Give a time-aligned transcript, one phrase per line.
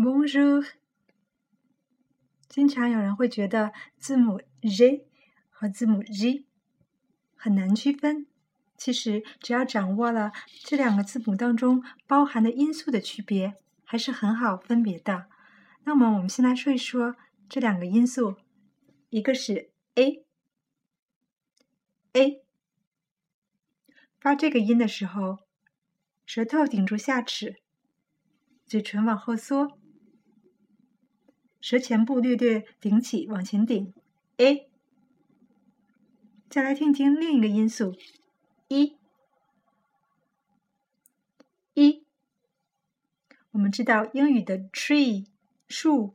[0.00, 0.64] Bonjour。
[2.48, 5.08] 经常有人会觉得字母 Z
[5.50, 6.46] 和字母 Z
[7.34, 8.28] 很难区分。
[8.76, 10.30] 其实，只要掌握了
[10.62, 15.26] 这两个字母当中包含的音素的区别，还是很好分别的。
[15.82, 17.16] 那么，我们先来说一说
[17.48, 18.36] 这两个音素，
[19.10, 20.22] 一个是 A，A。
[24.20, 25.40] 发这个音的时候，
[26.24, 27.56] 舌头顶住下齿，
[28.64, 29.76] 嘴唇往后缩。
[31.68, 33.92] 舌前部略略顶起，往前顶
[34.38, 34.70] ，a。
[36.48, 37.94] 再来听听另一个音素
[38.68, 38.96] 一。
[41.74, 42.06] 一，
[43.50, 45.26] 我们知道英语的 tree
[45.68, 46.14] 树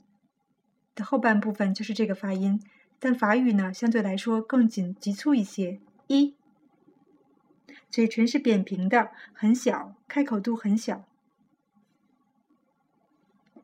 [0.95, 2.59] 的后半部分就是这个发音，
[2.97, 6.33] 但法语呢相对来说更紧急促一些，一。
[7.91, 11.05] 嘴唇是扁平的，很小，开口度很小，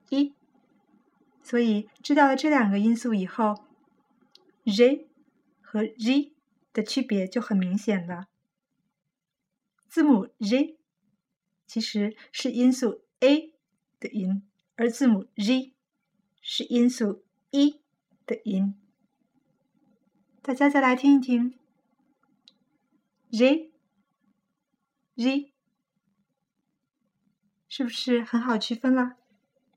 [0.09, 0.35] 一。
[1.49, 3.65] 所以知道了这两个因素以后
[4.65, 5.07] ，z
[5.61, 6.35] 和 z
[6.71, 8.27] 的区别就很明显了。
[9.87, 10.77] 字母 z
[11.65, 13.51] 其实是音素 a
[13.99, 15.73] 的音，而字母 z
[16.39, 17.81] 是音素 e
[18.27, 18.75] 的音。
[20.43, 21.57] 大家再来听一听
[23.31, 23.71] ，z，z，
[27.67, 29.15] 是不是很好区分了？